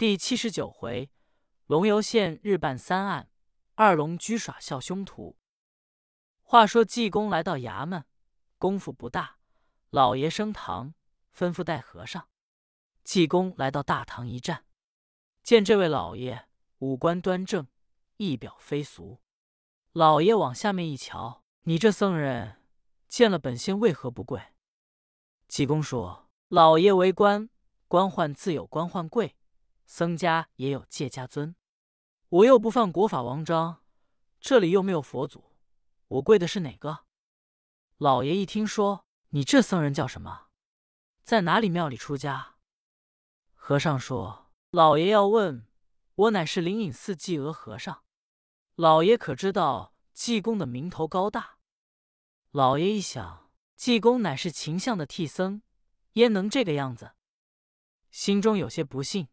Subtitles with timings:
[0.00, 1.10] 第七十九回，
[1.66, 3.28] 龙游县日办三案，
[3.74, 5.36] 二龙居耍笑凶徒。
[6.40, 8.06] 话说济公来到衙门，
[8.56, 9.36] 功夫不大，
[9.90, 10.94] 老爷升堂，
[11.36, 12.30] 吩咐带和尚。
[13.04, 14.64] 济公来到大堂一站，
[15.42, 16.48] 见这位老爷
[16.78, 17.66] 五官端正，
[18.16, 19.20] 仪表非俗。
[19.92, 22.62] 老爷往下面一瞧，你这僧人
[23.06, 24.40] 见了本仙为何不跪？
[25.46, 27.50] 济公说：“老爷为官，
[27.86, 29.36] 官宦自有官宦贵。”
[29.90, 31.56] 僧家也有戒家尊，
[32.28, 33.82] 我又不犯国法王章，
[34.40, 35.56] 这里又没有佛祖，
[36.06, 37.06] 我跪的是哪个？
[37.98, 40.46] 老爷一听说，你这僧人叫什么？
[41.24, 42.54] 在哪里庙里出家？
[43.52, 45.66] 和尚说：“老爷要问，
[46.14, 48.04] 我乃是灵隐寺济娥和尚。
[48.76, 51.58] 老爷可知道济公的名头高大？”
[52.52, 55.62] 老爷一想，济公乃是秦相的替僧，
[56.12, 57.16] 焉能这个样子？
[58.12, 59.26] 心中有些不信。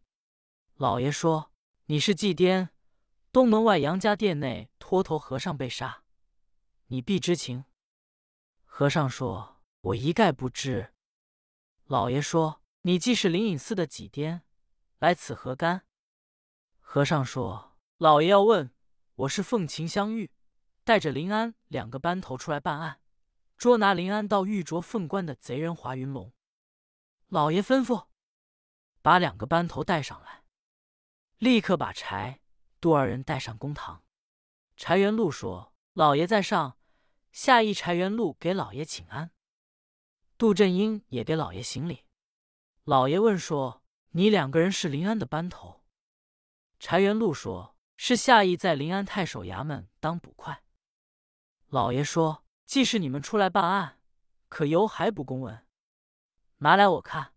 [0.77, 1.51] 老爷说
[1.87, 2.69] ：“你是祭颠，
[3.31, 6.03] 东门外杨家店内脱头和尚被杀，
[6.85, 7.65] 你必知情。”
[8.63, 10.93] 和尚说：“我一概不知。”
[11.85, 14.43] 老爷说：“你既是灵隐寺的几颠，
[14.99, 15.87] 来此何干？”
[16.79, 18.69] 和尚说：“老爷要问，
[19.15, 20.29] 我是凤琴香玉，
[20.83, 23.01] 带着林安两个班头出来办案，
[23.57, 26.31] 捉拿林安到玉镯凤冠的贼人华云龙。”
[27.29, 28.05] 老爷吩咐，
[29.01, 30.43] 把两个班头带上来。
[31.37, 32.41] 立刻把柴、
[32.81, 34.03] 杜二人带上公堂。
[34.75, 36.79] 柴元禄说：“老爷在上，
[37.31, 39.29] 下议柴元禄给老爷请安。”
[40.35, 42.05] 杜振英也给老爷行礼。
[42.85, 45.83] 老爷问说：“你两个人是临安的班头？”
[46.79, 50.63] 柴元禄说：“是下邑在临安太守衙门当捕快。”
[51.69, 53.99] 老爷说：“既是你们出来办案，
[54.49, 55.67] 可由还不公文？
[56.57, 57.33] 拿来我看。”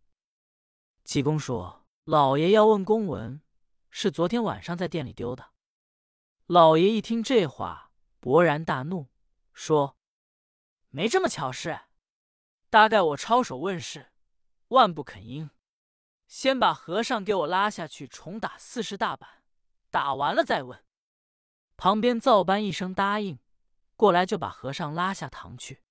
[1.04, 3.42] 济公说：“老爷要问公文。”
[3.90, 5.50] 是昨天晚上在店里丢的。
[6.46, 9.08] 老爷一听这话，勃然大怒，
[9.52, 9.96] 说
[10.90, 11.80] ：“没这么巧事，
[12.70, 14.12] 大概我抄手问世，
[14.68, 15.50] 万不肯应。
[16.26, 19.44] 先把和尚给我拉下去，重打四十大板，
[19.90, 20.84] 打完了再问。”
[21.76, 23.38] 旁边灶班一声答应，
[23.96, 25.82] 过来就把和尚拉下堂去。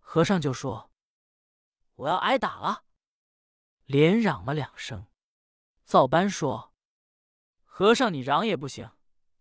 [0.00, 0.90] 和尚就说
[1.96, 2.84] ：“我要挨打了。”
[3.86, 5.06] 连嚷了两声。
[5.84, 6.67] 灶班说。
[7.78, 8.90] 和尚，你嚷也不行，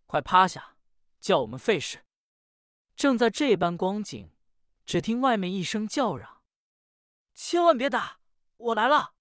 [0.06, 0.78] 快趴下，
[1.20, 2.06] 叫我们费事。
[2.96, 4.32] 正在这般光景，
[4.86, 6.44] 只听外面一声叫嚷
[7.34, 8.20] ：“千万别打，
[8.58, 9.16] 我来了！”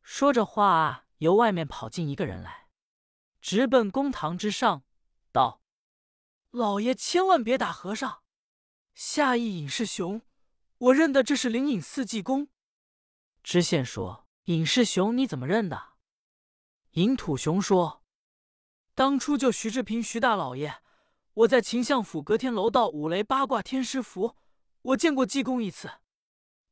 [0.00, 2.68] 说着话，由外面跑进一个人来，
[3.42, 4.82] 直奔公堂之上，
[5.30, 5.60] 道
[6.52, 8.22] ：“老爷千万别打和尚，
[8.94, 10.22] 下一尹士雄，
[10.78, 12.48] 我认得这是灵隐寺济公。”
[13.44, 15.96] 知县说：“尹士雄你怎么认的？”
[16.92, 18.01] 尹土雄说。
[18.94, 20.74] 当初救徐志平徐大老爷，
[21.32, 24.36] 我在秦相府隔天楼道五雷八卦天师符，
[24.82, 25.90] 我见过济公一次。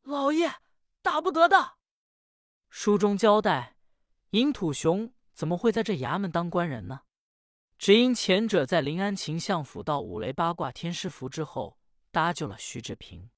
[0.03, 0.57] 老爷
[1.01, 1.77] 打不得的。
[2.69, 3.77] 书中交代，
[4.31, 7.01] 尹土雄怎么会在这衙门当官人呢？
[7.79, 11.79] 只因前者在临安秦相府到五雷八卦天师符之后，
[12.11, 13.31] 搭救了徐志平。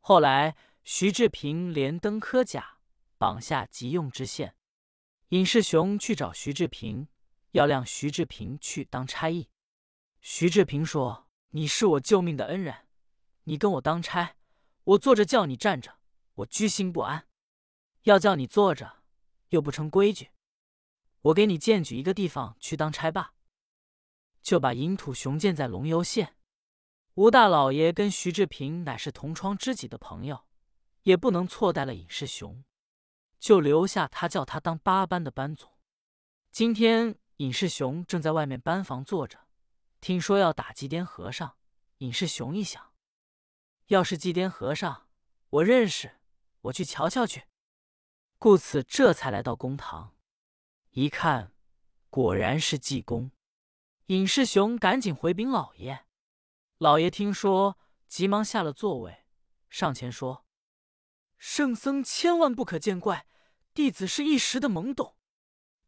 [0.00, 2.78] 后来徐志平连登科甲，
[3.16, 4.56] 绑下急用知县。
[5.28, 7.06] 尹世雄去找徐志平。
[7.52, 9.48] 要让徐志平去当差役。
[10.20, 12.86] 徐志平说：“你是我救命的恩人，
[13.44, 14.36] 你跟我当差，
[14.84, 15.98] 我坐着叫你站着，
[16.34, 17.22] 我居心不安；
[18.02, 19.02] 要叫你坐着，
[19.50, 20.30] 又不成规矩。
[21.22, 23.34] 我给你荐举一个地方去当差吧。”
[24.42, 26.36] 就把尹土雄建在龙游县。
[27.14, 30.44] 吴大老爷跟徐志平乃是同窗知己的朋友，
[31.02, 32.64] 也不能错待了尹世雄，
[33.38, 35.70] 就留下他叫他当八班的班总。
[36.50, 37.16] 今天。
[37.38, 39.46] 尹世雄正在外面班房坐着，
[40.00, 41.56] 听说要打祭颠和尚。
[41.98, 42.92] 尹世雄一想，
[43.86, 45.06] 要是祭颠和尚，
[45.50, 46.18] 我认识，
[46.62, 47.44] 我去瞧瞧去。
[48.38, 50.16] 故此这才来到公堂，
[50.90, 51.52] 一看，
[52.10, 53.30] 果然是济公。
[54.06, 56.06] 尹世雄赶紧回禀老爷。
[56.78, 59.24] 老爷听说，急忙下了座位，
[59.68, 60.44] 上前说
[61.38, 63.26] ：“圣僧千万不可见怪，
[63.72, 65.14] 弟子是一时的懵懂。”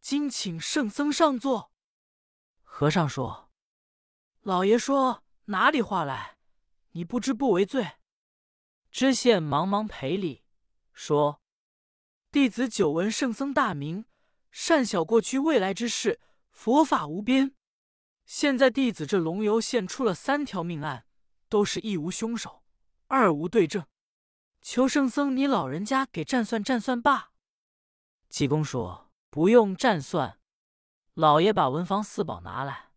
[0.00, 1.70] 今请圣僧上座。
[2.62, 3.50] 和尚说
[4.40, 6.38] ：“老爷说哪里话来？
[6.92, 7.98] 你不知不为罪。”
[8.90, 10.42] 知县忙忙赔礼
[10.92, 11.42] 说
[12.32, 14.06] ：“弟子久闻圣僧大名，
[14.50, 16.18] 善晓过去未来之事，
[16.50, 17.54] 佛法无边。
[18.24, 21.06] 现在弟子这龙游县出了三条命案，
[21.48, 22.64] 都是一无凶手，
[23.08, 23.86] 二无对证，
[24.62, 27.32] 求圣僧你老人家给占算占算罢。”
[28.30, 29.09] 济公说。
[29.30, 30.40] 不用占算，
[31.14, 32.90] 老爷把文房四宝拿来，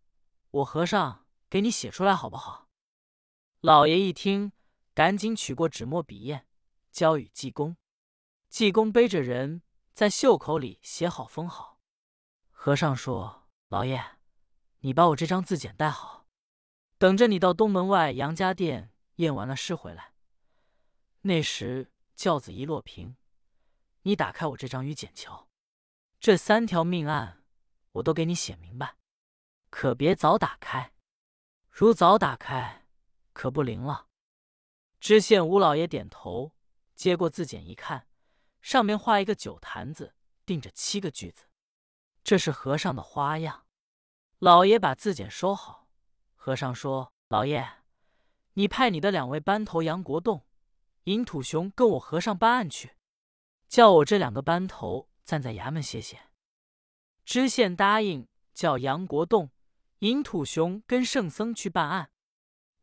[0.50, 2.68] 我和尚给你写出来好不好？”
[3.62, 4.52] 老爷一听，
[4.96, 6.46] 赶紧取过纸墨笔砚，
[6.92, 7.78] 交与济公。
[8.50, 9.62] 济公背着人
[9.94, 11.80] 在袖口里写好封好。
[12.50, 14.04] 和尚说：“老爷，
[14.80, 16.26] 你把我这张字简带好，
[16.98, 20.14] 等着你到东门外杨家店验完了诗回来。
[21.22, 23.16] 那时轿子一落平，
[24.02, 25.48] 你打开我这张与简瞧。
[26.24, 27.44] 这三条命案，
[27.92, 28.96] 我都给你写明白，
[29.70, 30.94] 可别早打开。
[31.70, 32.86] 如早打开，
[33.34, 34.08] 可不灵了。”
[35.02, 36.54] 知县吴老爷点头，
[36.96, 38.08] 接过字简一看。
[38.62, 40.16] 上面画一个酒坛子，
[40.46, 41.44] 钉着七个句子，
[42.24, 43.66] 这是和尚的花样。
[44.40, 45.90] 老爷把字简收好。
[46.36, 47.84] 和尚说：“老爷，
[48.54, 50.48] 你派你的两位班头杨国栋、
[51.04, 52.96] 尹土雄跟我和尚办案去，
[53.68, 56.30] 叫我这两个班头暂在衙门歇歇。”
[57.26, 59.50] 知县答应，叫杨国栋、
[60.00, 62.12] 尹土雄跟圣僧去办案。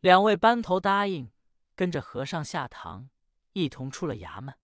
[0.01, 1.31] 两位班头答应，
[1.75, 3.11] 跟着和尚下堂，
[3.53, 4.57] 一同出了衙门。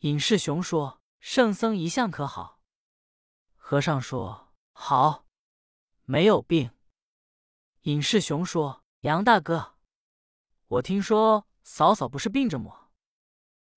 [0.00, 2.60] 尹世雄说：“圣僧一向可好？”
[3.56, 5.26] 和尚说：“好，
[6.04, 6.70] 没有病。”
[7.82, 9.78] 尹世雄说：“杨大哥，
[10.66, 12.90] 我听说嫂嫂不是病着么？”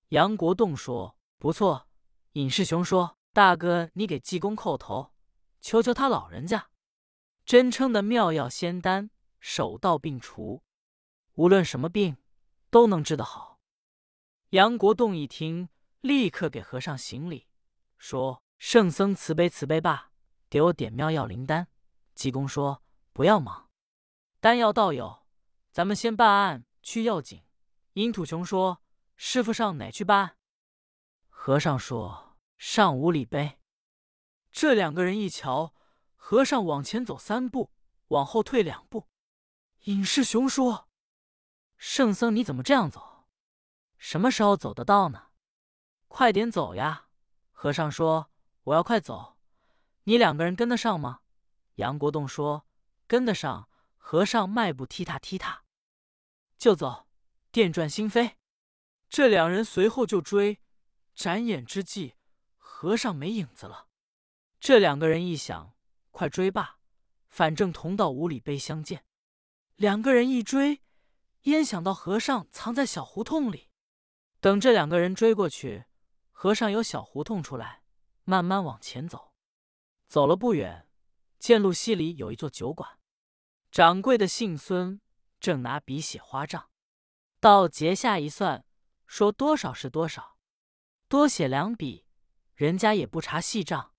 [0.10, 1.88] 杨国栋说：“不错。”
[2.34, 5.14] 尹世雄说：“大哥，你给济公叩头，
[5.60, 6.70] 求求他老人家，
[7.46, 10.64] 真称的妙药仙丹，手到病除，
[11.34, 12.18] 无论什么病
[12.70, 13.60] 都能治得好。”
[14.52, 15.70] 杨国栋一听。
[16.02, 17.48] 立刻给和尚行礼，
[18.00, 20.12] 说：“圣僧慈悲慈悲吧，
[20.50, 21.68] 给我点妙药灵丹。”
[22.16, 22.82] 济公说
[23.14, 23.70] ：“不要忙，
[24.40, 25.28] 丹药倒有，
[25.72, 27.44] 咱们先办案去要紧。”
[27.94, 28.82] 殷土雄说
[29.16, 30.38] ：“师傅上哪去办案？”
[31.30, 32.31] 和尚说
[32.64, 33.58] ：“上五里碑。”
[34.54, 35.74] 这两个人一瞧，
[36.16, 37.72] 和尚往前走三步，
[38.10, 39.08] 往后退两步。
[39.86, 40.88] 尹世雄说
[41.76, 43.26] ：“圣僧你怎么这样走？
[43.98, 45.30] 什么时候走得到呢？”
[46.08, 47.08] 快点走呀！
[47.50, 48.30] 和尚说
[48.66, 49.40] ：“我要快走，
[50.04, 51.22] 你两个人跟得上吗？”
[51.76, 52.68] 杨国栋说
[53.08, 53.68] ：“跟得上。”
[54.04, 55.64] 和尚迈步踢踏踢踏，
[56.58, 57.08] 就走，
[57.50, 58.36] 电转星飞。
[59.08, 60.60] 这两人随后就追，
[61.16, 62.16] 眨眼之际，
[62.82, 63.90] 和尚没影子了。
[64.60, 65.76] 这两个人一想，
[66.10, 66.80] 快追吧，
[67.30, 69.06] 反正同到五里碑相见。
[69.76, 70.82] 两个人一追，
[71.42, 73.70] 焉想到和尚藏在小胡同里。
[74.40, 75.86] 等这两个人追过去。
[76.32, 77.84] 和尚由小胡同出来，
[78.24, 79.36] 慢慢往前走。
[80.08, 80.90] 走了不远，
[81.38, 82.98] 见路西里有一座酒馆，
[83.70, 85.00] 掌柜的姓孙，
[85.40, 86.72] 正拿笔写花账。
[87.40, 88.66] 到结下一算，
[89.06, 90.40] 说多少是多少，
[91.08, 92.08] 多写两笔，
[92.62, 93.96] 人家也不查细账。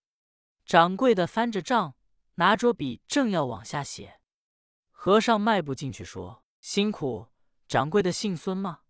[0.65, 1.97] 掌柜的翻着账，
[2.37, 4.21] 拿着笔正要往下写，
[4.93, 7.27] 和尚迈步进去说：“辛苦，
[7.67, 8.83] 掌柜的姓孙吗？”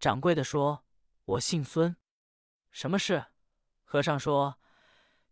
[0.00, 0.84] 掌柜的说
[1.26, 1.96] ：“我姓孙。”
[2.72, 3.26] 什么事？
[3.84, 4.58] 和尚说：“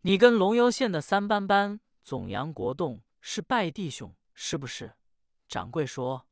[0.03, 4.95] 你跟龙游县的三班班总杨国栋是拜弟兄，是不是？”
[5.49, 6.25] 掌柜说：“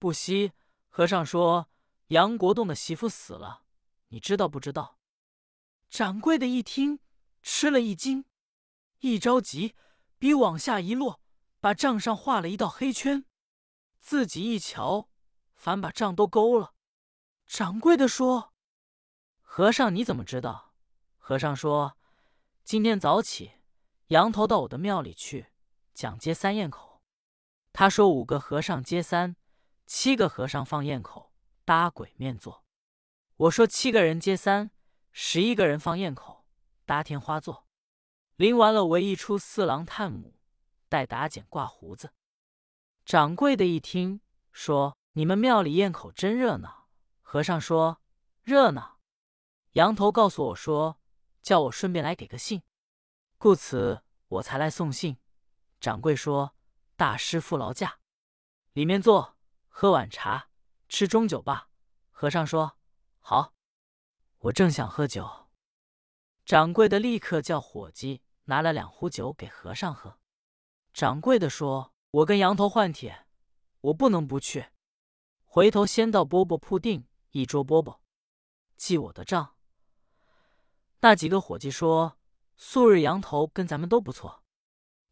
[0.00, 0.50] 不稀。”
[0.90, 1.68] 和尚说
[2.08, 3.62] ：“杨国栋的媳妇死了，
[4.08, 4.94] 你知道不知道？”
[5.88, 7.00] 掌柜的一听，
[7.42, 8.24] 吃了一惊，
[9.00, 9.74] 一着急，
[10.18, 11.20] 笔往下一落，
[11.60, 13.24] 把账上画了一道黑圈。
[13.98, 15.08] 自己一瞧，
[15.54, 16.74] 反把账都勾了。
[17.46, 18.52] 掌柜的说。
[19.40, 20.74] 和尚，你怎么知道？
[21.16, 21.96] 和尚说
[22.62, 23.52] ：“今天早起，
[24.08, 25.46] 羊头到我的庙里去
[25.94, 27.02] 讲接三堰口。
[27.72, 29.34] 他说五个和尚接三，
[29.86, 31.32] 七个和尚放堰口
[31.64, 32.64] 搭鬼面坐。
[33.36, 34.70] 我说七个人接三，
[35.18, 36.44] 十一个人放堰口
[36.84, 37.66] 搭天花坐。
[38.36, 40.38] 临完了，唯一出四郎探母，
[40.90, 42.12] 带打剪挂胡子。
[43.06, 44.20] 掌柜的一听，
[44.52, 46.90] 说：你们庙里堰口真热闹。
[47.22, 48.02] 和尚说：
[48.42, 49.00] 热闹。”
[49.72, 51.00] 羊头告诉我说
[51.40, 52.62] ：“叫我顺便来给个信，
[53.38, 55.16] 故此我才来送信。”
[55.80, 56.54] 掌柜说
[56.94, 58.00] ：“大师傅劳驾，
[58.74, 60.50] 里面坐，喝碗茶，
[60.90, 61.70] 吃中酒吧。”
[62.12, 62.76] 和尚说
[63.20, 63.54] ：“好，
[64.46, 65.48] 我正想喝酒。”
[66.44, 70.18] 掌柜的立刻叫伙计拿了两壶酒给和尚喝。
[70.92, 73.26] 掌柜的说：“我跟羊头换帖，
[73.80, 74.66] 我不能不去。
[75.44, 77.98] 回头先到饽饽铺订一桌饽饽，
[78.76, 79.56] 记我的账。”
[81.00, 82.18] 那几个伙计说
[82.56, 84.44] ：“素日羊头跟咱们都不错，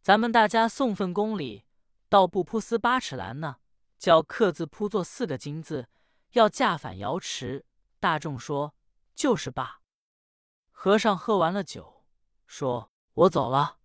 [0.00, 1.64] 咱们大家送份公礼，
[2.08, 3.56] 到布铺丝八尺栏呢，
[3.98, 5.88] 叫刻字铺作四个金字，
[6.32, 7.66] 要驾返瑶池。”
[7.98, 8.74] 大众说
[9.14, 9.80] ：“就是罢。”
[10.70, 12.04] 和尚喝完了酒，
[12.46, 13.78] 说：“我走了。”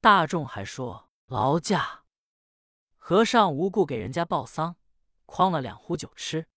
[0.00, 2.04] 大众还说劳驾。
[2.96, 4.76] 和尚无故给人家报丧，
[5.26, 6.48] 诓了两壶酒吃。